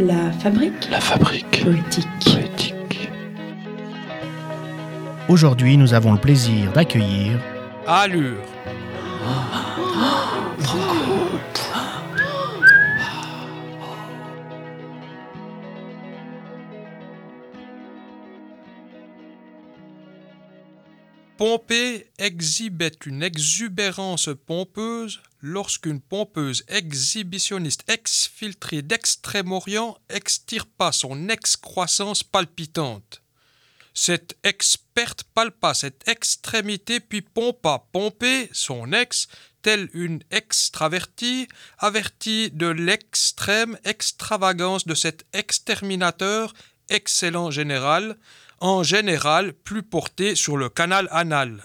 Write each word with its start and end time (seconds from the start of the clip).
La 0.00 0.32
fabrique 0.32 0.88
La 0.90 0.98
fabrique 0.98 1.62
poétique. 1.62 2.08
poétique. 2.24 3.10
Aujourd'hui, 5.28 5.76
nous 5.76 5.92
avons 5.92 6.12
le 6.12 6.18
plaisir 6.18 6.72
d'accueillir 6.72 7.38
Allure. 7.86 8.38
Pompée 21.40 22.10
exhibait 22.18 22.92
une 23.06 23.22
exubérance 23.22 24.28
pompeuse 24.44 25.22
lorsqu'une 25.40 26.02
pompeuse 26.02 26.64
exhibitionniste 26.68 27.90
exfiltrée 27.90 28.82
d'Extrême-Orient 28.82 29.96
extirpa 30.10 30.92
son 30.92 31.30
excroissance 31.30 32.22
palpitante. 32.22 33.22
Cette 33.94 34.36
experte 34.44 35.24
palpa 35.34 35.72
cette 35.72 36.06
extrémité 36.06 37.00
puis 37.00 37.22
pompa 37.22 37.86
Pompée, 37.90 38.50
son 38.52 38.92
ex, 38.92 39.26
telle 39.62 39.88
une 39.94 40.22
extravertie, 40.30 41.48
avertie 41.78 42.50
de 42.50 42.66
l'extrême 42.66 43.78
extravagance 43.84 44.86
de 44.86 44.94
cet 44.94 45.24
exterminateur, 45.32 46.52
excellent 46.90 47.50
général, 47.50 48.16
en 48.60 48.82
général 48.82 49.54
plus 49.54 49.82
porté 49.82 50.34
sur 50.34 50.56
le 50.56 50.68
canal 50.68 51.08
anal. 51.10 51.62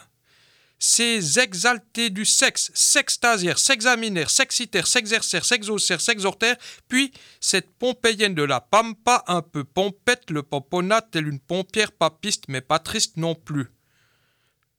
Ces 0.77 1.39
exaltés 1.39 2.09
du 2.09 2.25
sexe, 2.25 2.69
sextasièrent, 2.73 3.59
s'examinèrent, 3.59 4.29
s'excitèrent, 4.29 4.87
s'exercèrent, 4.87 5.45
s'exaucèrent, 5.45 6.01
s'exhortèrent, 6.01 6.57
puis 6.87 7.11
cette 7.39 7.71
pompéienne 7.77 8.35
de 8.35 8.43
la 8.43 8.61
pampa, 8.61 9.23
un 9.27 9.41
peu 9.41 9.63
pompette, 9.63 10.29
le 10.29 10.43
pomponna, 10.43 11.01
telle 11.01 11.27
une 11.27 11.39
pompière 11.39 11.91
papiste, 11.91 12.45
mais 12.49 12.61
pas 12.61 12.79
triste 12.79 13.17
non 13.17 13.35
plus. 13.35 13.71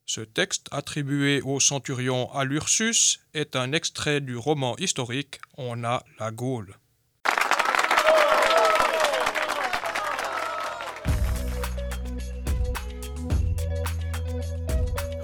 Ce 0.05 0.21
texte, 0.21 0.69
attribué 0.71 1.41
au 1.43 1.59
centurion 1.59 2.33
Alursus, 2.33 3.19
est 3.35 3.57
un 3.57 3.73
extrait 3.73 4.21
du 4.21 4.37
roman 4.37 4.77
historique 4.79 5.41
On 5.57 5.83
a 5.83 6.05
la 6.21 6.31
Gaule. 6.31 6.77